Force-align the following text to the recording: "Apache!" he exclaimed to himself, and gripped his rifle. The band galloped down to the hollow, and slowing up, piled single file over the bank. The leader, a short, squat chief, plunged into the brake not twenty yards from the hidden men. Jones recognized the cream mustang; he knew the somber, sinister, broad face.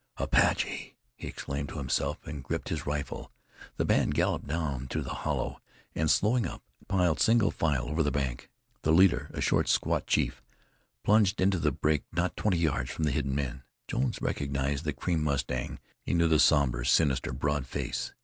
"Apache!" 0.17 0.97
he 1.15 1.27
exclaimed 1.27 1.69
to 1.69 1.77
himself, 1.77 2.17
and 2.25 2.43
gripped 2.43 2.69
his 2.69 2.87
rifle. 2.87 3.31
The 3.77 3.85
band 3.85 4.15
galloped 4.15 4.47
down 4.47 4.87
to 4.87 5.03
the 5.03 5.11
hollow, 5.13 5.61
and 5.93 6.09
slowing 6.09 6.47
up, 6.47 6.63
piled 6.87 7.19
single 7.19 7.51
file 7.51 7.87
over 7.87 8.01
the 8.01 8.09
bank. 8.09 8.49
The 8.81 8.93
leader, 8.93 9.29
a 9.31 9.41
short, 9.41 9.69
squat 9.69 10.07
chief, 10.07 10.41
plunged 11.03 11.39
into 11.39 11.59
the 11.59 11.71
brake 11.71 12.05
not 12.11 12.35
twenty 12.35 12.57
yards 12.57 12.89
from 12.89 13.03
the 13.03 13.11
hidden 13.11 13.35
men. 13.35 13.61
Jones 13.87 14.19
recognized 14.23 14.85
the 14.85 14.91
cream 14.93 15.23
mustang; 15.23 15.77
he 16.01 16.15
knew 16.15 16.27
the 16.27 16.39
somber, 16.39 16.83
sinister, 16.83 17.31
broad 17.31 17.67
face. 17.67 18.11